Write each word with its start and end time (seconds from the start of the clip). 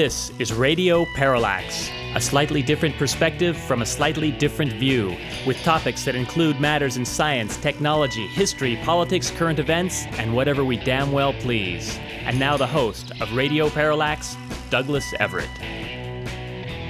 This 0.00 0.32
is 0.38 0.50
Radio 0.50 1.04
Parallax, 1.14 1.90
a 2.14 2.20
slightly 2.22 2.62
different 2.62 2.96
perspective 2.96 3.54
from 3.54 3.82
a 3.82 3.84
slightly 3.84 4.30
different 4.30 4.72
view, 4.72 5.14
with 5.46 5.62
topics 5.62 6.06
that 6.06 6.14
include 6.14 6.58
matters 6.58 6.96
in 6.96 7.04
science, 7.04 7.58
technology, 7.58 8.26
history, 8.28 8.76
politics, 8.82 9.30
current 9.30 9.58
events, 9.58 10.06
and 10.12 10.34
whatever 10.34 10.64
we 10.64 10.78
damn 10.78 11.12
well 11.12 11.34
please. 11.34 11.98
And 12.22 12.38
now 12.38 12.56
the 12.56 12.66
host 12.66 13.12
of 13.20 13.30
Radio 13.34 13.68
Parallax, 13.68 14.38
Douglas 14.70 15.12
Everett. 15.20 15.50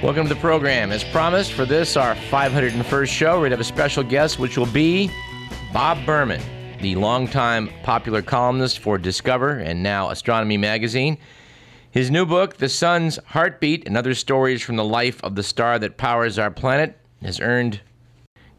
Welcome 0.01 0.29
to 0.29 0.33
the 0.33 0.39
program. 0.39 0.93
As 0.93 1.03
promised, 1.03 1.51
for 1.51 1.65
this, 1.65 1.97
our 1.97 2.15
501st 2.15 3.09
show, 3.09 3.31
we're 3.31 3.39
going 3.39 3.49
to 3.49 3.57
have 3.57 3.59
a 3.59 3.65
special 3.65 4.03
guest, 4.03 4.39
which 4.39 4.57
will 4.57 4.67
be 4.67 5.11
Bob 5.73 6.05
Berman, 6.05 6.41
the 6.79 6.95
longtime 6.95 7.71
popular 7.83 8.21
columnist 8.21 8.79
for 8.79 8.97
Discover 8.97 9.57
and 9.59 9.83
now 9.83 10.11
Astronomy 10.11 10.55
Magazine. 10.55 11.17
His 11.91 12.09
new 12.09 12.25
book, 12.25 12.55
The 12.55 12.69
Sun's 12.69 13.19
Heartbeat 13.27 13.85
and 13.85 13.97
Other 13.97 14.13
Stories 14.13 14.61
from 14.61 14.77
the 14.77 14.85
Life 14.85 15.21
of 15.25 15.35
the 15.35 15.43
Star 15.43 15.77
That 15.77 15.97
Powers 15.97 16.39
Our 16.39 16.49
Planet, 16.49 16.97
has 17.21 17.41
earned 17.41 17.81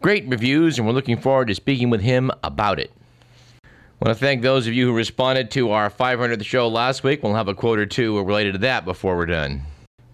great 0.02 0.28
reviews, 0.28 0.76
and 0.76 0.86
we're 0.86 0.92
looking 0.92 1.16
forward 1.16 1.48
to 1.48 1.54
speaking 1.54 1.88
with 1.88 2.02
him 2.02 2.30
about 2.44 2.78
it. 2.78 2.92
I 3.64 3.68
want 4.04 4.18
to 4.18 4.22
thank 4.22 4.42
those 4.42 4.66
of 4.66 4.74
you 4.74 4.88
who 4.88 4.92
responded 4.92 5.50
to 5.52 5.70
our 5.70 5.88
500th 5.88 6.44
show 6.44 6.68
last 6.68 7.04
week. 7.04 7.22
We'll 7.22 7.34
have 7.34 7.48
a 7.48 7.54
quote 7.54 7.78
or 7.78 7.86
two 7.86 8.22
related 8.22 8.52
to 8.52 8.58
that 8.58 8.84
before 8.84 9.16
we're 9.16 9.24
done. 9.24 9.62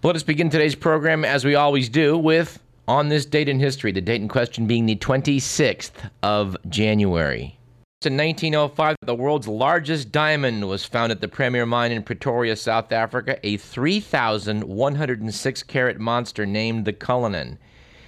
But 0.00 0.10
let 0.10 0.16
us 0.16 0.22
begin 0.22 0.48
today's 0.48 0.76
program, 0.76 1.24
as 1.24 1.44
we 1.44 1.56
always 1.56 1.88
do, 1.88 2.16
with 2.16 2.60
On 2.86 3.08
This 3.08 3.26
Date 3.26 3.48
in 3.48 3.58
History, 3.58 3.90
the 3.90 4.00
date 4.00 4.22
in 4.22 4.28
question 4.28 4.68
being 4.68 4.86
the 4.86 4.94
26th 4.94 6.08
of 6.22 6.56
January. 6.68 7.57
In 8.06 8.16
1905, 8.16 8.94
the 9.02 9.16
world's 9.16 9.48
largest 9.48 10.12
diamond 10.12 10.68
was 10.68 10.84
found 10.84 11.10
at 11.10 11.20
the 11.20 11.26
Premier 11.26 11.66
Mine 11.66 11.90
in 11.90 12.04
Pretoria, 12.04 12.54
South 12.54 12.92
Africa, 12.92 13.40
a 13.42 13.56
3,106 13.56 15.62
carat 15.64 15.98
monster 15.98 16.46
named 16.46 16.84
the 16.84 16.92
Cullinan. 16.92 17.58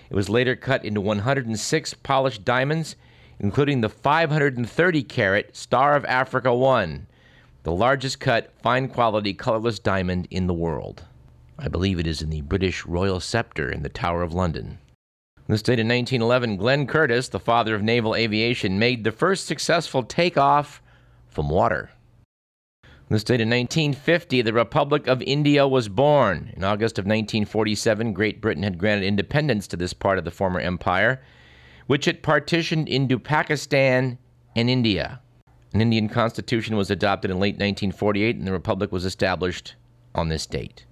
It 0.08 0.14
was 0.14 0.28
later 0.28 0.54
cut 0.54 0.84
into 0.84 1.00
106 1.00 1.94
polished 2.04 2.44
diamonds, 2.44 2.94
including 3.40 3.80
the 3.80 3.88
530 3.88 5.02
carat 5.02 5.56
Star 5.56 5.96
of 5.96 6.04
Africa 6.04 6.54
1, 6.54 7.08
the 7.64 7.72
largest 7.72 8.20
cut, 8.20 8.52
fine 8.62 8.86
quality, 8.86 9.34
colorless 9.34 9.80
diamond 9.80 10.28
in 10.30 10.46
the 10.46 10.54
world. 10.54 11.02
I 11.58 11.66
believe 11.66 11.98
it 11.98 12.06
is 12.06 12.22
in 12.22 12.30
the 12.30 12.42
British 12.42 12.86
Royal 12.86 13.18
Scepter 13.18 13.68
in 13.68 13.82
the 13.82 13.88
Tower 13.88 14.22
of 14.22 14.32
London. 14.32 14.78
This 15.50 15.62
date 15.62 15.80
in 15.80 15.88
1911, 15.88 16.58
Glenn 16.58 16.86
Curtiss, 16.86 17.26
the 17.26 17.40
father 17.40 17.74
of 17.74 17.82
naval 17.82 18.14
aviation, 18.14 18.78
made 18.78 19.02
the 19.02 19.10
first 19.10 19.46
successful 19.46 20.04
takeoff 20.04 20.80
from 21.26 21.48
water. 21.48 21.90
This 23.08 23.24
date 23.24 23.40
in 23.40 23.50
1950, 23.50 24.42
the 24.42 24.52
Republic 24.52 25.08
of 25.08 25.20
India 25.22 25.66
was 25.66 25.88
born. 25.88 26.52
In 26.56 26.62
August 26.62 27.00
of 27.00 27.04
1947, 27.04 28.12
Great 28.12 28.40
Britain 28.40 28.62
had 28.62 28.78
granted 28.78 29.04
independence 29.04 29.66
to 29.66 29.76
this 29.76 29.92
part 29.92 30.18
of 30.18 30.24
the 30.24 30.30
former 30.30 30.60
empire, 30.60 31.20
which 31.88 32.06
it 32.06 32.22
partitioned 32.22 32.88
into 32.88 33.18
Pakistan 33.18 34.18
and 34.54 34.70
India. 34.70 35.20
An 35.74 35.80
Indian 35.80 36.08
constitution 36.08 36.76
was 36.76 36.92
adopted 36.92 37.28
in 37.28 37.40
late 37.40 37.54
1948, 37.54 38.36
and 38.36 38.46
the 38.46 38.52
republic 38.52 38.92
was 38.92 39.04
established 39.04 39.74
on 40.14 40.28
this 40.28 40.46
date. 40.46 40.86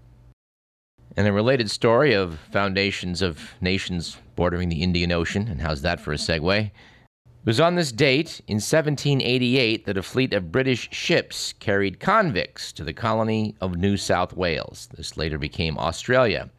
And 1.17 1.27
a 1.27 1.33
related 1.33 1.71
story 1.71 2.13
of 2.13 2.39
foundations 2.53 3.23
of 3.23 3.55
nations 3.61 4.19
bordering 4.37 4.69
the 4.69 4.83
Indian 4.83 5.11
Ocean, 5.11 5.49
and 5.49 5.61
how's 5.61 5.83
that 5.83 6.01
for 6.01 6.13
a 6.13 6.17
segue? 6.17 6.67
It 6.67 6.73
was 7.45 7.61
on 7.61 7.77
this 7.77 7.93
date 7.93 8.41
in 8.47 8.57
1788 8.57 9.87
that 9.87 9.97
a 9.97 10.03
fleet 10.03 10.33
of 10.33 10.53
British 10.53 10.89
ships 10.93 11.55
carried 11.55 11.99
convicts 11.99 12.73
to 12.73 12.85
the 12.85 12.93
colony 12.93 13.57
of 13.61 13.77
New 13.77 13.97
South 13.97 14.35
Wales. 14.35 14.89
This 14.95 15.17
later 15.17 15.39
became 15.39 15.79
Australia. 15.79 16.51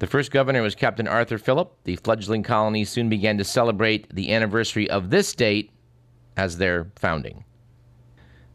The 0.00 0.06
first 0.06 0.30
governor 0.32 0.62
was 0.62 0.74
Captain 0.74 1.08
Arthur 1.08 1.38
Phillip. 1.38 1.72
The 1.84 1.96
fledgling 1.96 2.42
colony 2.42 2.84
soon 2.84 3.08
began 3.08 3.38
to 3.38 3.44
celebrate 3.44 4.12
the 4.14 4.34
anniversary 4.34 4.90
of 4.90 5.10
this 5.10 5.32
date 5.34 5.70
as 6.36 6.58
their 6.58 6.90
founding. 6.96 7.44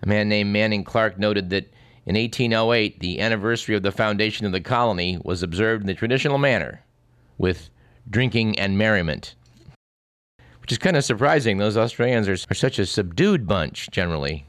A 0.04 0.08
man 0.08 0.30
named 0.30 0.52
Manning 0.52 0.84
Clark 0.84 1.18
noted 1.18 1.50
that 1.50 1.72
in 2.08 2.16
1808, 2.16 3.02
the 3.02 3.20
anniversary 3.20 3.76
of 3.76 3.84
the 3.84 3.92
foundation 3.92 4.46
of 4.46 4.54
the 4.54 4.62
colony 4.62 5.20
was 5.26 5.44
observed 5.44 5.82
in 5.82 5.88
the 5.88 5.94
traditional 5.94 6.38
manner, 6.38 6.86
with 7.38 7.70
drinking 8.10 8.58
and 8.58 8.78
merriment. 8.78 9.36
Which 10.62 10.72
is 10.72 10.78
kind 10.78 10.96
of 10.96 11.04
surprising. 11.04 11.58
Those 11.58 11.76
Australians 11.76 12.30
are, 12.30 12.38
are 12.50 12.56
such 12.56 12.80
a 12.80 12.86
subdued 12.86 13.46
bunch, 13.46 13.90
generally. 13.92 14.46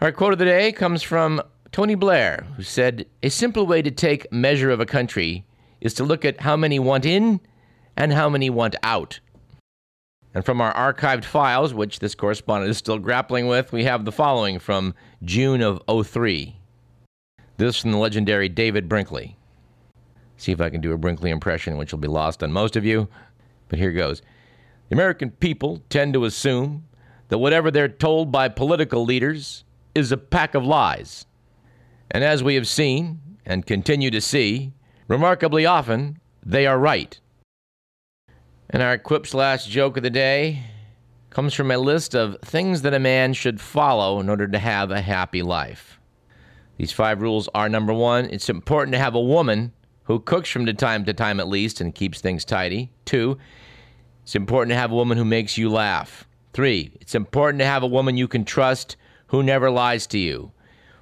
Our 0.00 0.12
quote 0.12 0.32
of 0.32 0.38
the 0.38 0.46
day 0.46 0.72
comes 0.72 1.02
from 1.02 1.42
Tony 1.72 1.94
Blair, 1.94 2.46
who 2.56 2.62
said, 2.62 3.04
A 3.22 3.28
simple 3.28 3.66
way 3.66 3.82
to 3.82 3.90
take 3.90 4.32
measure 4.32 4.70
of 4.70 4.80
a 4.80 4.86
country 4.86 5.44
is 5.82 5.92
to 5.92 6.04
look 6.04 6.24
at 6.24 6.40
how 6.40 6.56
many 6.56 6.78
want 6.78 7.04
in 7.04 7.38
and 7.98 8.14
how 8.14 8.30
many 8.30 8.48
want 8.48 8.76
out. 8.82 9.20
And 10.34 10.44
from 10.44 10.60
our 10.60 10.74
archived 10.74 11.24
files, 11.24 11.72
which 11.72 12.00
this 12.00 12.16
correspondent 12.16 12.70
is 12.70 12.76
still 12.76 12.98
grappling 12.98 13.46
with, 13.46 13.72
we 13.72 13.84
have 13.84 14.04
the 14.04 14.12
following 14.12 14.58
from 14.58 14.94
June 15.22 15.62
of 15.62 15.80
03. 16.06 16.56
This 17.56 17.80
from 17.80 17.92
the 17.92 17.98
legendary 17.98 18.48
David 18.48 18.88
Brinkley. 18.88 19.36
See 20.36 20.50
if 20.50 20.60
I 20.60 20.70
can 20.70 20.80
do 20.80 20.92
a 20.92 20.98
Brinkley 20.98 21.30
impression, 21.30 21.76
which 21.76 21.92
will 21.92 22.00
be 22.00 22.08
lost 22.08 22.42
on 22.42 22.52
most 22.52 22.74
of 22.74 22.84
you, 22.84 23.08
but 23.68 23.78
here 23.78 23.92
goes. 23.92 24.22
The 24.88 24.96
American 24.96 25.30
people 25.30 25.80
tend 25.88 26.14
to 26.14 26.24
assume 26.24 26.84
that 27.28 27.38
whatever 27.38 27.70
they're 27.70 27.88
told 27.88 28.32
by 28.32 28.48
political 28.48 29.04
leaders 29.04 29.62
is 29.94 30.10
a 30.10 30.16
pack 30.16 30.56
of 30.56 30.64
lies. 30.64 31.26
And 32.10 32.24
as 32.24 32.42
we 32.42 32.56
have 32.56 32.66
seen 32.66 33.20
and 33.46 33.64
continue 33.64 34.10
to 34.10 34.20
see, 34.20 34.72
remarkably 35.06 35.64
often, 35.64 36.18
they 36.44 36.66
are 36.66 36.78
right. 36.78 37.18
And 38.70 38.82
our 38.82 38.98
quip 38.98 39.26
slash 39.26 39.66
joke 39.66 39.96
of 39.96 40.02
the 40.02 40.10
day 40.10 40.64
comes 41.30 41.54
from 41.54 41.70
a 41.70 41.78
list 41.78 42.14
of 42.14 42.38
things 42.42 42.82
that 42.82 42.94
a 42.94 42.98
man 42.98 43.32
should 43.34 43.60
follow 43.60 44.20
in 44.20 44.28
order 44.28 44.48
to 44.48 44.58
have 44.58 44.90
a 44.90 45.00
happy 45.00 45.42
life. 45.42 46.00
These 46.76 46.92
five 46.92 47.22
rules 47.22 47.48
are 47.54 47.68
number 47.68 47.92
one, 47.92 48.26
it's 48.26 48.48
important 48.48 48.92
to 48.94 48.98
have 48.98 49.14
a 49.14 49.20
woman 49.20 49.72
who 50.04 50.20
cooks 50.20 50.50
from 50.50 50.66
time 50.66 51.04
to 51.04 51.12
time 51.12 51.40
at 51.40 51.48
least 51.48 51.80
and 51.80 51.94
keeps 51.94 52.20
things 52.20 52.44
tidy. 52.44 52.90
Two, 53.04 53.38
it's 54.22 54.34
important 54.34 54.70
to 54.70 54.78
have 54.78 54.90
a 54.90 54.96
woman 54.96 55.18
who 55.18 55.24
makes 55.24 55.58
you 55.58 55.68
laugh. 55.70 56.26
Three, 56.52 56.92
it's 57.00 57.14
important 57.14 57.60
to 57.60 57.66
have 57.66 57.82
a 57.82 57.88
woman 57.88 58.16
you 58.16 58.28
can 58.28 58.44
trust 58.44 58.96
who 59.28 59.42
never 59.42 59.70
lies 59.70 60.06
to 60.08 60.18
you. 60.18 60.52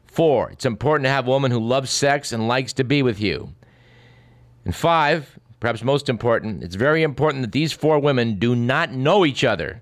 Four, 0.07 0.51
it's 0.51 0.65
important 0.65 1.07
to 1.07 1.11
have 1.11 1.27
a 1.27 1.31
woman 1.31 1.51
who 1.51 1.59
loves 1.59 1.91
sex 1.91 2.33
and 2.33 2.49
likes 2.49 2.73
to 2.75 2.85
be 2.85 3.03
with 3.03 3.21
you. 3.21 3.53
And 4.65 4.75
five, 4.75 5.39
perhaps 5.63 5.85
most 5.85 6.09
important, 6.09 6.61
it's 6.61 6.75
very 6.75 7.05
important 7.05 7.41
that 7.41 7.53
these 7.53 7.73
four 7.73 7.97
women 8.01 8.37
do 8.37 8.57
not 8.57 8.91
know 8.91 9.25
each 9.25 9.45
other. 9.45 9.81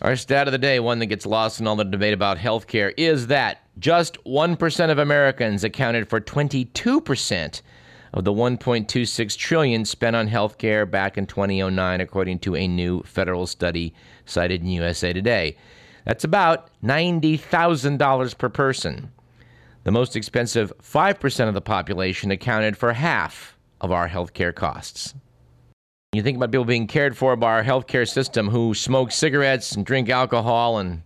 Our 0.00 0.14
stat 0.14 0.46
of 0.46 0.52
the 0.52 0.58
day, 0.58 0.78
one 0.78 1.00
that 1.00 1.06
gets 1.06 1.26
lost 1.26 1.58
in 1.58 1.66
all 1.66 1.74
the 1.74 1.82
debate 1.82 2.14
about 2.14 2.38
health 2.38 2.68
care, 2.68 2.90
is 2.96 3.26
that 3.26 3.66
just 3.80 4.22
1% 4.22 4.90
of 4.90 4.98
Americans 4.98 5.64
accounted 5.64 6.08
for 6.08 6.20
22% 6.20 7.62
of 8.12 8.24
the 8.24 8.32
1.26 8.32 9.36
trillion 9.36 9.84
spent 9.84 10.14
on 10.14 10.26
health 10.26 10.58
care 10.58 10.84
back 10.84 11.16
in 11.16 11.26
2009 11.26 12.00
according 12.00 12.38
to 12.40 12.54
a 12.54 12.68
new 12.68 13.02
federal 13.02 13.46
study 13.46 13.94
cited 14.26 14.60
in 14.60 14.68
USA 14.68 15.12
Today. 15.12 15.56
That's 16.04 16.24
about 16.24 16.70
$90,000 16.82 18.38
per 18.38 18.48
person. 18.48 19.12
The 19.84 19.92
most 19.92 20.14
expensive 20.14 20.72
5% 20.82 21.48
of 21.48 21.54
the 21.54 21.60
population 21.60 22.30
accounted 22.30 22.76
for 22.76 22.92
half 22.92 23.56
of 23.80 23.90
our 23.90 24.08
health 24.08 24.34
care 24.34 24.52
costs. 24.52 25.14
You 26.12 26.22
think 26.22 26.36
about 26.36 26.52
people 26.52 26.66
being 26.66 26.86
cared 26.86 27.16
for 27.16 27.36
by 27.36 27.52
our 27.52 27.64
healthcare 27.64 28.06
system 28.06 28.48
who 28.48 28.74
smoke 28.74 29.10
cigarettes 29.10 29.72
and 29.72 29.86
drink 29.86 30.10
alcohol 30.10 30.78
and 30.78 31.02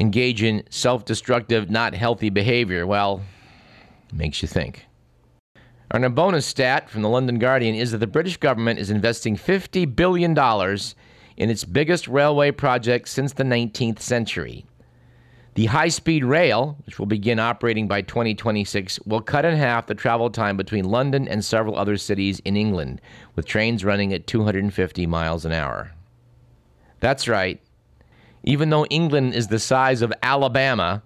engage 0.00 0.42
in 0.42 0.64
self 0.70 1.04
destructive, 1.04 1.70
not 1.70 1.94
healthy 1.94 2.30
behavior. 2.30 2.84
Well, 2.84 3.22
makes 4.12 4.42
you 4.42 4.48
think. 4.48 4.87
And 5.90 6.04
a 6.04 6.10
bonus 6.10 6.44
stat 6.44 6.90
from 6.90 7.02
the 7.02 7.08
London 7.08 7.38
Guardian 7.38 7.74
is 7.74 7.92
that 7.92 7.98
the 7.98 8.06
British 8.06 8.36
government 8.36 8.78
is 8.78 8.90
investing 8.90 9.36
$50 9.36 9.96
billion 9.96 10.36
in 11.36 11.50
its 11.50 11.64
biggest 11.64 12.08
railway 12.08 12.50
project 12.50 13.08
since 13.08 13.32
the 13.32 13.44
19th 13.44 14.00
century. 14.00 14.66
The 15.54 15.66
high 15.66 15.88
speed 15.88 16.24
rail, 16.24 16.76
which 16.84 16.98
will 16.98 17.06
begin 17.06 17.40
operating 17.40 17.88
by 17.88 18.02
2026, 18.02 19.00
will 19.06 19.22
cut 19.22 19.44
in 19.44 19.56
half 19.56 19.86
the 19.86 19.94
travel 19.94 20.30
time 20.30 20.56
between 20.56 20.84
London 20.84 21.26
and 21.26 21.44
several 21.44 21.76
other 21.76 21.96
cities 21.96 22.38
in 22.40 22.56
England, 22.56 23.00
with 23.34 23.46
trains 23.46 23.84
running 23.84 24.12
at 24.12 24.26
250 24.26 25.06
miles 25.06 25.44
an 25.44 25.52
hour. 25.52 25.92
That's 27.00 27.26
right. 27.26 27.60
Even 28.44 28.70
though 28.70 28.86
England 28.86 29.34
is 29.34 29.48
the 29.48 29.58
size 29.58 30.02
of 30.02 30.12
Alabama, 30.22 31.02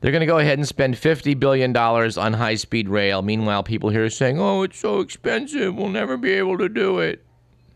They're 0.00 0.12
going 0.12 0.20
to 0.20 0.26
go 0.26 0.38
ahead 0.38 0.58
and 0.58 0.66
spend 0.66 0.94
$50 0.94 1.38
billion 1.38 1.76
on 1.76 2.32
high 2.32 2.54
speed 2.54 2.88
rail. 2.88 3.20
Meanwhile, 3.20 3.64
people 3.64 3.90
here 3.90 4.04
are 4.04 4.10
saying, 4.10 4.40
oh, 4.40 4.62
it's 4.62 4.78
so 4.78 5.00
expensive. 5.00 5.74
We'll 5.74 5.88
never 5.88 6.16
be 6.16 6.32
able 6.32 6.56
to 6.58 6.68
do 6.68 7.00
it. 7.00 7.24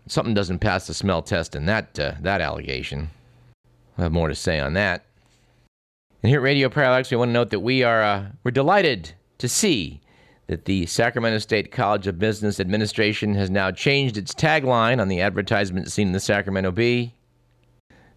Something 0.06 0.34
doesn't 0.34 0.58
pass 0.60 0.86
the 0.86 0.94
smell 0.94 1.22
test 1.22 1.54
in 1.54 1.66
that, 1.66 1.98
uh, 1.98 2.14
that 2.20 2.40
allegation. 2.40 3.10
I'll 3.98 4.04
have 4.04 4.12
more 4.12 4.28
to 4.28 4.34
say 4.34 4.58
on 4.58 4.72
that. 4.74 5.04
And 6.22 6.30
here 6.30 6.40
at 6.40 6.44
Radio 6.44 6.70
Parallax, 6.70 7.10
we 7.10 7.18
want 7.18 7.28
to 7.28 7.34
note 7.34 7.50
that 7.50 7.60
we 7.60 7.82
are 7.82 8.02
uh, 8.02 8.26
we're 8.42 8.50
delighted 8.50 9.12
to 9.38 9.48
see 9.48 10.00
that 10.46 10.64
the 10.64 10.86
Sacramento 10.86 11.38
State 11.38 11.70
College 11.70 12.06
of 12.06 12.18
Business 12.18 12.60
Administration 12.60 13.34
has 13.34 13.50
now 13.50 13.70
changed 13.70 14.16
its 14.16 14.34
tagline 14.34 15.00
on 15.00 15.08
the 15.08 15.20
advertisement 15.20 15.90
seen 15.90 16.08
in 16.08 16.12
the 16.12 16.20
Sacramento 16.20 16.70
Bee. 16.70 17.14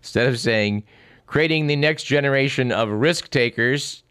Instead 0.01 0.27
of 0.27 0.39
saying, 0.39 0.83
creating 1.27 1.67
the 1.67 1.75
next 1.75 2.03
generation 2.03 2.71
of 2.71 2.89
risk 2.89 3.29
takers, 3.29 4.03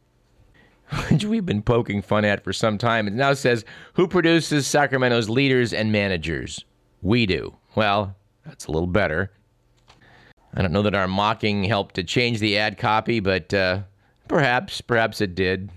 which 1.10 1.24
we've 1.24 1.46
been 1.46 1.62
poking 1.62 2.02
fun 2.02 2.24
at 2.24 2.44
for 2.44 2.52
some 2.52 2.78
time, 2.78 3.08
it 3.08 3.14
now 3.14 3.32
says, 3.34 3.64
who 3.94 4.06
produces 4.06 4.66
Sacramento's 4.66 5.28
leaders 5.28 5.72
and 5.72 5.90
managers? 5.90 6.64
We 7.02 7.26
do. 7.26 7.56
Well, 7.74 8.14
that's 8.44 8.66
a 8.66 8.72
little 8.72 8.86
better. 8.86 9.32
I 10.54 10.62
don't 10.62 10.72
know 10.72 10.82
that 10.82 10.94
our 10.94 11.08
mocking 11.08 11.64
helped 11.64 11.96
to 11.96 12.04
change 12.04 12.38
the 12.38 12.56
ad 12.56 12.78
copy, 12.78 13.20
but 13.20 13.52
uh, 13.52 13.80
perhaps, 14.28 14.80
perhaps 14.80 15.20
it 15.20 15.34
did. 15.34 15.70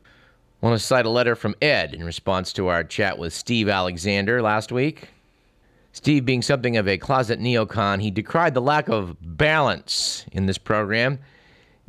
I 0.00 0.66
want 0.66 0.78
to 0.78 0.86
cite 0.86 1.04
a 1.04 1.10
letter 1.10 1.36
from 1.36 1.54
Ed 1.60 1.92
in 1.92 2.04
response 2.04 2.52
to 2.54 2.68
our 2.68 2.84
chat 2.84 3.18
with 3.18 3.34
Steve 3.34 3.68
Alexander 3.68 4.40
last 4.40 4.72
week. 4.72 5.08
Steve, 5.94 6.24
being 6.24 6.42
something 6.42 6.76
of 6.76 6.88
a 6.88 6.98
closet 6.98 7.38
neocon, 7.38 8.02
he 8.02 8.10
decried 8.10 8.52
the 8.52 8.60
lack 8.60 8.88
of 8.88 9.16
balance 9.20 10.26
in 10.32 10.46
this 10.46 10.58
program. 10.58 11.20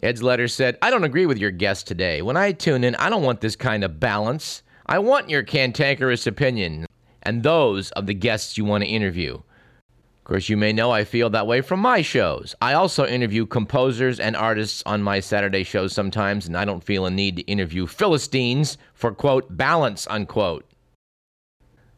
Ed's 0.03 0.21
letter 0.21 0.47
said, 0.47 0.77
I 0.83 0.91
don't 0.91 1.03
agree 1.03 1.25
with 1.25 1.39
your 1.39 1.49
guest 1.49 1.87
today. 1.87 2.21
When 2.21 2.37
I 2.37 2.51
tune 2.51 2.83
in, 2.83 2.93
I 2.97 3.09
don't 3.09 3.23
want 3.23 3.41
this 3.41 3.55
kind 3.55 3.83
of 3.83 3.99
balance. 3.99 4.61
I 4.85 4.99
want 4.99 5.31
your 5.31 5.41
cantankerous 5.41 6.27
opinion 6.27 6.85
and 7.23 7.41
those 7.41 7.89
of 7.93 8.05
the 8.05 8.13
guests 8.13 8.59
you 8.59 8.63
want 8.63 8.83
to 8.83 8.89
interview. 8.89 9.33
Of 9.33 10.23
course, 10.23 10.49
you 10.49 10.55
may 10.57 10.71
know 10.71 10.91
I 10.91 11.03
feel 11.03 11.31
that 11.31 11.47
way 11.47 11.61
from 11.61 11.79
my 11.79 12.03
shows. 12.03 12.53
I 12.61 12.73
also 12.73 13.07
interview 13.07 13.47
composers 13.47 14.19
and 14.19 14.35
artists 14.35 14.83
on 14.85 15.01
my 15.01 15.19
Saturday 15.19 15.63
shows 15.63 15.93
sometimes, 15.93 16.45
and 16.45 16.55
I 16.55 16.63
don't 16.63 16.83
feel 16.83 17.07
a 17.07 17.11
need 17.11 17.37
to 17.37 17.41
interview 17.43 17.87
Philistines 17.87 18.77
for, 18.93 19.11
quote, 19.11 19.57
balance, 19.57 20.05
unquote. 20.11 20.63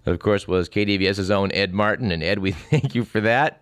Of 0.07 0.19
course, 0.19 0.47
was 0.47 0.69
KDVS's 0.69 1.29
own 1.29 1.51
Ed 1.51 1.73
Martin, 1.73 2.13
and 2.13 2.23
Ed, 2.23 2.39
we 2.39 2.51
thank 2.71 2.95
you 2.95 3.03
for 3.03 3.19
that. 3.21 3.61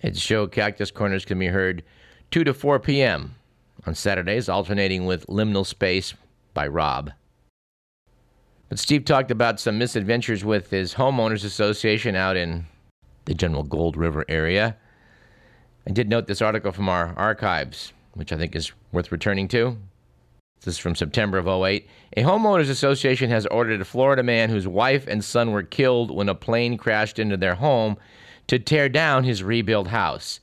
Ed's 0.00 0.20
show, 0.20 0.46
Cactus 0.46 0.92
Corners, 0.92 1.24
can 1.24 1.40
be 1.40 1.48
heard 1.48 1.82
2 2.30 2.44
to 2.44 2.54
4 2.54 2.78
p.m. 2.78 3.34
on 3.84 3.96
Saturdays, 3.96 4.48
alternating 4.48 5.06
with 5.06 5.26
Liminal 5.26 5.66
Space 5.66 6.14
by 6.54 6.68
Rob. 6.68 7.10
But 8.68 8.78
Steve 8.78 9.04
talked 9.04 9.32
about 9.32 9.58
some 9.58 9.76
misadventures 9.76 10.44
with 10.44 10.70
his 10.70 10.94
homeowners 10.94 11.44
association 11.44 12.14
out 12.14 12.36
in 12.36 12.66
the 13.24 13.34
general 13.34 13.64
Gold 13.64 13.96
River 13.96 14.24
area. 14.28 14.76
I 15.84 15.90
did 15.90 16.08
note 16.08 16.28
this 16.28 16.40
article 16.40 16.70
from 16.70 16.88
our 16.88 17.12
archives, 17.16 17.92
which 18.14 18.32
I 18.32 18.36
think 18.36 18.54
is 18.54 18.70
worth 18.92 19.10
returning 19.10 19.48
to. 19.48 19.76
This 20.64 20.74
is 20.74 20.78
from 20.78 20.94
September 20.94 21.38
of 21.38 21.48
08. 21.48 21.88
A 22.16 22.22
homeowners 22.22 22.70
association 22.70 23.30
has 23.30 23.46
ordered 23.46 23.80
a 23.80 23.84
Florida 23.84 24.22
man 24.22 24.48
whose 24.48 24.68
wife 24.68 25.08
and 25.08 25.24
son 25.24 25.50
were 25.50 25.64
killed 25.64 26.14
when 26.14 26.28
a 26.28 26.36
plane 26.36 26.76
crashed 26.76 27.18
into 27.18 27.36
their 27.36 27.56
home 27.56 27.96
to 28.46 28.60
tear 28.60 28.88
down 28.88 29.24
his 29.24 29.42
rebuilt 29.42 29.88
house. 29.88 30.38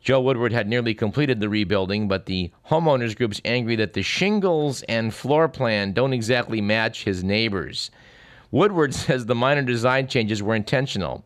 Joe 0.00 0.20
Woodward 0.20 0.52
had 0.52 0.66
nearly 0.66 0.92
completed 0.92 1.38
the 1.38 1.48
rebuilding, 1.48 2.08
but 2.08 2.26
the 2.26 2.50
homeowners 2.68 3.16
group's 3.16 3.40
angry 3.44 3.76
that 3.76 3.92
the 3.92 4.02
shingles 4.02 4.82
and 4.88 5.14
floor 5.14 5.48
plan 5.48 5.92
don't 5.92 6.12
exactly 6.12 6.60
match 6.60 7.04
his 7.04 7.22
neighbors. 7.22 7.92
Woodward 8.50 8.92
says 8.94 9.26
the 9.26 9.36
minor 9.36 9.62
design 9.62 10.08
changes 10.08 10.42
were 10.42 10.56
intentional. 10.56 11.24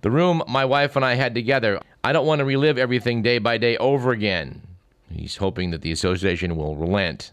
The 0.00 0.10
room 0.10 0.42
my 0.48 0.64
wife 0.64 0.96
and 0.96 1.04
I 1.04 1.14
had 1.14 1.36
together, 1.36 1.80
I 2.02 2.12
don't 2.12 2.26
want 2.26 2.40
to 2.40 2.44
relive 2.44 2.78
everything 2.78 3.22
day 3.22 3.38
by 3.38 3.58
day 3.58 3.76
over 3.76 4.10
again. 4.10 4.60
He's 5.12 5.36
hoping 5.36 5.70
that 5.70 5.82
the 5.82 5.92
association 5.92 6.56
will 6.56 6.74
relent. 6.74 7.30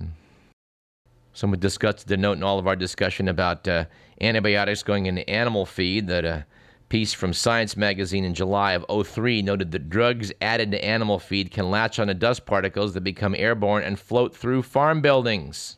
Someone 1.37 1.59
discussed 1.59 2.07
the 2.07 2.17
note 2.17 2.37
in 2.37 2.41
all 2.41 2.57
of 2.57 2.65
our 2.65 2.75
discussion 2.75 3.27
about 3.27 3.67
uh, 3.67 3.85
antibiotics 4.19 4.81
going 4.81 5.05
into 5.05 5.29
animal 5.29 5.67
feed. 5.67 6.07
That 6.07 6.25
a 6.25 6.47
piece 6.89 7.13
from 7.13 7.31
Science 7.31 7.77
magazine 7.77 8.23
in 8.23 8.33
July 8.33 8.71
of 8.71 9.07
03 9.07 9.43
noted 9.43 9.69
that 9.71 9.87
drugs 9.87 10.31
added 10.41 10.71
to 10.71 10.83
animal 10.83 11.19
feed 11.19 11.51
can 11.51 11.69
latch 11.69 11.99
onto 11.99 12.15
dust 12.15 12.47
particles 12.47 12.95
that 12.95 13.01
become 13.01 13.35
airborne 13.35 13.83
and 13.83 13.99
float 13.99 14.35
through 14.35 14.63
farm 14.63 14.99
buildings. 14.99 15.77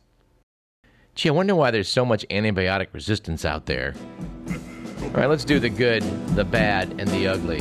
Gee, 1.14 1.28
I 1.28 1.34
wonder 1.34 1.56
why 1.56 1.72
there's 1.72 1.90
so 1.90 2.06
much 2.06 2.26
antibiotic 2.30 2.88
resistance 2.94 3.44
out 3.44 3.66
there. 3.66 3.96
All 5.02 5.10
right, 5.10 5.28
let's 5.28 5.44
do 5.44 5.60
the 5.60 5.70
good, 5.70 6.04
the 6.38 6.46
bad, 6.46 6.92
and 6.92 7.10
the 7.10 7.28
ugly. 7.28 7.60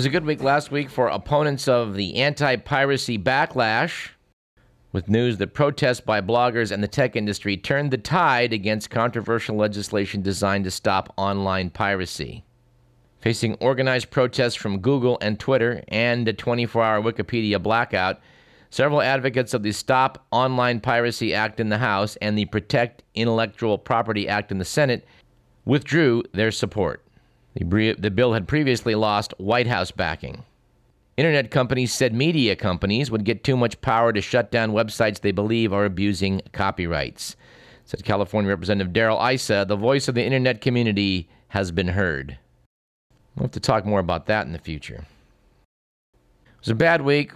Was 0.00 0.06
a 0.06 0.08
good 0.08 0.24
week 0.24 0.42
last 0.42 0.70
week 0.70 0.88
for 0.88 1.08
opponents 1.08 1.68
of 1.68 1.92
the 1.92 2.16
anti 2.16 2.56
piracy 2.56 3.18
backlash 3.18 4.08
with 4.92 5.10
news 5.10 5.36
that 5.36 5.52
protests 5.52 6.00
by 6.00 6.22
bloggers 6.22 6.72
and 6.72 6.82
the 6.82 6.88
tech 6.88 7.16
industry 7.16 7.54
turned 7.54 7.90
the 7.90 7.98
tide 7.98 8.54
against 8.54 8.88
controversial 8.88 9.56
legislation 9.56 10.22
designed 10.22 10.64
to 10.64 10.70
stop 10.70 11.12
online 11.18 11.68
piracy. 11.68 12.42
Facing 13.20 13.56
organized 13.56 14.10
protests 14.10 14.54
from 14.54 14.78
Google 14.78 15.18
and 15.20 15.38
Twitter 15.38 15.84
and 15.88 16.26
a 16.26 16.32
24 16.32 16.82
hour 16.82 17.02
Wikipedia 17.02 17.62
blackout, 17.62 18.20
several 18.70 19.02
advocates 19.02 19.52
of 19.52 19.62
the 19.62 19.72
Stop 19.72 20.24
Online 20.30 20.80
Piracy 20.80 21.34
Act 21.34 21.60
in 21.60 21.68
the 21.68 21.76
House 21.76 22.16
and 22.22 22.38
the 22.38 22.46
Protect 22.46 23.02
Intellectual 23.14 23.76
Property 23.76 24.26
Act 24.30 24.50
in 24.50 24.56
the 24.56 24.64
Senate 24.64 25.06
withdrew 25.66 26.22
their 26.32 26.50
support. 26.50 27.04
The, 27.54 27.94
the 27.98 28.10
bill 28.10 28.32
had 28.32 28.46
previously 28.46 28.94
lost 28.94 29.34
White 29.38 29.66
House 29.66 29.90
backing. 29.90 30.44
Internet 31.16 31.50
companies 31.50 31.92
said 31.92 32.14
media 32.14 32.56
companies 32.56 33.10
would 33.10 33.24
get 33.24 33.44
too 33.44 33.56
much 33.56 33.80
power 33.80 34.12
to 34.12 34.20
shut 34.20 34.50
down 34.50 34.72
websites 34.72 35.20
they 35.20 35.32
believe 35.32 35.72
are 35.72 35.84
abusing 35.84 36.40
copyrights. 36.52 37.36
Said 37.84 38.04
California 38.04 38.48
Representative 38.48 38.92
Darrell 38.92 39.20
Issa, 39.20 39.66
the 39.68 39.76
voice 39.76 40.08
of 40.08 40.14
the 40.14 40.24
internet 40.24 40.60
community 40.60 41.28
has 41.48 41.72
been 41.72 41.88
heard. 41.88 42.38
We'll 43.34 43.44
have 43.44 43.50
to 43.52 43.60
talk 43.60 43.84
more 43.84 44.00
about 44.00 44.26
that 44.26 44.46
in 44.46 44.52
the 44.52 44.58
future. 44.58 45.04
It 46.14 46.60
was 46.60 46.68
a 46.68 46.74
bad 46.74 47.02
week 47.02 47.32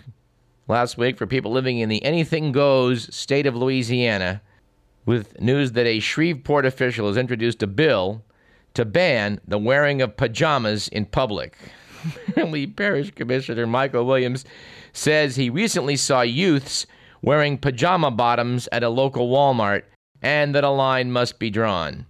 last 0.68 0.97
week 0.97 1.18
for 1.18 1.26
people 1.26 1.50
living 1.50 1.78
in 1.78 1.88
the 1.88 2.02
anything 2.04 2.52
goes 2.52 3.14
state 3.14 3.47
of 3.47 3.56
Louisiana 3.56 4.40
with 5.04 5.40
news 5.40 5.73
that 5.73 5.87
a 5.87 6.00
Shreveport 6.00 6.64
official 6.64 7.09
has 7.09 7.16
introduced 7.16 7.62
a 7.62 7.66
bill 7.66 8.23
to 8.75 8.85
ban 8.85 9.40
the 9.47 9.59
wearing 9.59 10.02
of 10.02 10.16
pajamas 10.16 10.88
in 10.88 11.07
public. 11.07 11.57
Family 12.35 12.66
Parish 12.66 13.11
Commissioner 13.12 13.66
Michael 13.66 14.04
Williams 14.04 14.45
says 14.93 15.37
he 15.37 15.49
recently 15.49 15.97
saw 15.97 16.21
youths 16.21 16.87
wearing 17.23 17.57
pajama 17.57 18.11
bottoms 18.11 18.69
at 18.71 18.83
a 18.83 18.88
local 18.88 19.31
Walmart 19.31 19.83
and 20.21 20.54
that 20.54 20.64
a 20.64 20.71
line 20.71 21.11
must 21.11 21.38
be 21.38 21.50
drawn. 21.50 22.07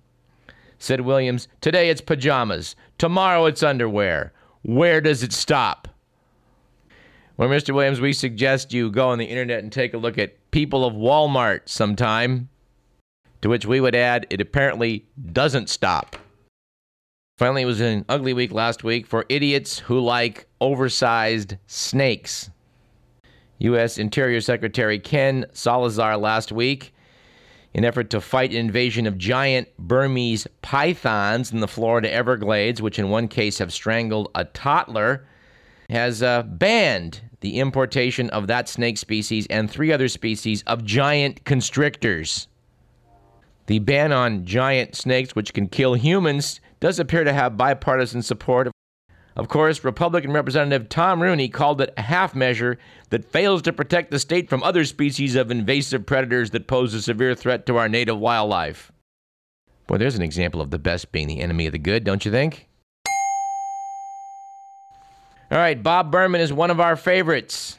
Said 0.79 1.03
Williams, 1.03 1.49
Today 1.61 1.91
it's 1.91 2.01
pajamas, 2.01 2.75
tomorrow 2.99 3.47
it's 3.47 3.63
underwear. 3.63 4.33
Where 4.63 5.01
does 5.01 5.23
it 5.23 5.33
stop? 5.33 5.89
Well, 7.37 7.49
Mr. 7.49 7.75
Williams, 7.75 8.01
we 8.01 8.13
suggest 8.13 8.73
you 8.73 8.91
go 8.91 9.09
on 9.09 9.19
the 9.19 9.25
internet 9.25 9.63
and 9.63 9.73
take 9.73 9.93
a 9.93 9.99
look 9.99 10.19
at 10.19 10.51
People 10.53 10.85
of 10.85 10.95
Walmart 10.95 11.63
sometime. 11.67 12.49
To 13.43 13.49
which 13.49 13.67
we 13.67 13.81
would 13.81 13.95
add, 13.95 14.27
it 14.31 14.41
apparently 14.41 15.05
doesn't 15.33 15.69
stop. 15.69 16.17
Finally, 17.45 17.61
it 17.61 17.67
was 17.67 17.83
an 17.83 18.07
ugly 18.09 18.33
week 18.33 18.53
last 18.53 18.85
week 18.85 19.07
for 19.07 19.27
idiots 19.29 19.79
who 19.79 20.01
like 20.01 20.47
oversized 20.63 21.59
snakes. 21.67 22.49
U.S. 23.59 23.99
Interior 23.99 24.41
Secretary 24.41 24.99
Ken 24.99 25.45
Salazar 25.53 26.17
last 26.17 26.53
week, 26.53 26.95
in 27.75 27.85
effort 27.85 28.09
to 28.09 28.23
fight 28.23 28.53
an 28.53 28.57
invasion 28.57 29.07
of 29.07 29.19
giant 29.19 29.69
Burmese 29.79 30.47
pythons 30.63 31.53
in 31.53 31.61
the 31.61 31.69
Florida 31.69 32.11
Everglades, 32.11 32.81
which 32.81 32.99
in 32.99 33.11
one 33.11 33.29
case 33.29 33.59
have 33.59 33.75
strangled 33.75 34.31
a 34.35 34.47
toddler, 34.47 35.27
has 35.91 36.23
uh, 36.23 36.45
banned 36.45 37.21
the 37.41 37.61
importation 37.61 38.31
of 38.31 38.47
that 38.47 38.71
snake 38.71 38.97
species 38.97 39.47
and 39.51 39.71
three 39.71 39.93
other 39.93 40.09
species 40.09 40.63
of 40.67 40.83
giant 40.83 41.45
constrictors. 41.45 42.49
The 43.67 43.81
ban 43.81 44.13
on 44.13 44.47
giant 44.47 44.95
snakes, 44.95 45.37
which 45.37 45.53
can 45.53 45.69
kill 45.69 45.93
humans, 45.93 46.63
does 46.85 46.99
appear 46.99 47.25
to 47.25 47.33
have 47.33 47.57
bipartisan 47.57 48.21
support. 48.21 48.71
Of 49.37 49.49
course, 49.49 49.85
Republican 49.85 50.33
Representative 50.33 50.91
Tom 50.91 51.23
Rooney 51.23 51.49
called 51.49 51.81
it 51.81 51.95
a 51.97 52.03
half 52.03 52.35
measure 52.35 52.77
that 53.09 53.25
fails 53.25 53.63
to 53.63 53.73
protect 53.73 54.11
the 54.11 54.19
state 54.19 54.51
from 54.51 54.63
other 54.63 54.85
species 54.85 55.35
of 55.35 55.51
invasive 55.51 56.05
predators 56.05 56.51
that 56.51 56.67
pose 56.67 56.93
a 56.93 57.01
severe 57.01 57.35
threat 57.35 57.65
to 57.65 57.79
our 57.79 57.89
native 57.89 58.19
wildlife. 58.19 58.93
Boy, 59.87 59.97
there's 59.97 60.15
an 60.15 60.21
example 60.21 60.61
of 60.61 60.71
the 60.71 60.79
best 60.79 61.11
being 61.11 61.27
the 61.27 61.41
enemy 61.41 61.65
of 61.65 61.73
the 61.73 61.79
good, 61.79 62.05
don't 62.05 62.27
you 62.27 62.31
think? 62.31 62.69
All 65.51 65.57
right, 65.57 65.83
Bob 65.83 66.13
Berman 66.13 66.43
is 66.43 66.53
one 66.53 66.71
of 66.71 66.81
our 66.81 66.97
favorites. 66.97 67.79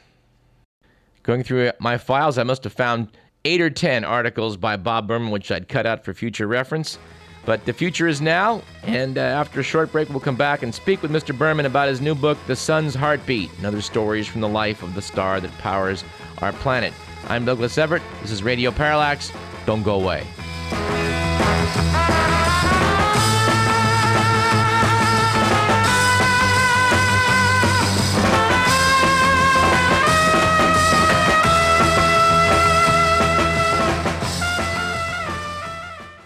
Going 1.22 1.44
through 1.44 1.70
my 1.78 1.96
files, 1.96 2.38
I 2.38 2.42
must 2.42 2.64
have 2.64 2.72
found 2.72 3.16
eight 3.44 3.60
or 3.60 3.70
ten 3.70 4.02
articles 4.02 4.56
by 4.56 4.76
Bob 4.76 5.06
Berman, 5.06 5.30
which 5.30 5.52
I'd 5.52 5.68
cut 5.68 5.86
out 5.86 6.04
for 6.04 6.12
future 6.12 6.48
reference. 6.48 6.98
But 7.46 7.64
the 7.64 7.72
future 7.72 8.08
is 8.08 8.20
now, 8.20 8.60
and 8.82 9.16
uh, 9.16 9.20
after 9.20 9.60
a 9.60 9.62
short 9.62 9.92
break, 9.92 10.10
we'll 10.10 10.18
come 10.18 10.36
back 10.36 10.64
and 10.64 10.74
speak 10.74 11.00
with 11.00 11.12
Mr. 11.12 11.36
Berman 11.36 11.64
about 11.64 11.88
his 11.88 12.00
new 12.00 12.16
book, 12.16 12.36
The 12.48 12.56
Sun's 12.56 12.94
Heartbeat 12.94 13.50
and 13.56 13.64
other 13.64 13.80
stories 13.80 14.26
from 14.26 14.40
the 14.40 14.48
life 14.48 14.82
of 14.82 14.94
the 14.96 15.02
star 15.02 15.40
that 15.40 15.52
powers 15.58 16.04
our 16.38 16.52
planet. 16.52 16.92
I'm 17.28 17.44
Douglas 17.44 17.78
Everett. 17.78 18.02
This 18.20 18.32
is 18.32 18.42
Radio 18.42 18.72
Parallax. 18.72 19.30
Don't 19.64 19.84
go 19.84 19.94
away. 19.94 20.26